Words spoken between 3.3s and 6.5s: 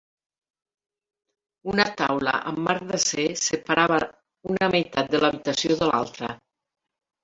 separava una meitat de l'habitació de l'altra.